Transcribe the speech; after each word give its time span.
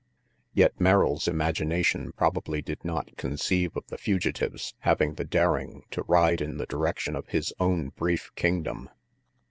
Yet 0.55 0.81
Merrill's 0.81 1.27
imagination 1.27 2.11
probably 2.13 2.63
did 2.63 2.83
not 2.83 3.15
conceive 3.17 3.77
of 3.77 3.85
the 3.89 3.99
fugitives 3.99 4.73
having 4.79 5.13
the 5.13 5.23
daring 5.25 5.83
to 5.91 6.01
ride 6.07 6.41
in 6.41 6.57
the 6.57 6.65
direction 6.65 7.15
of 7.15 7.27
his 7.27 7.53
own 7.59 7.89
brief 7.89 8.31
kingdom. 8.33 8.89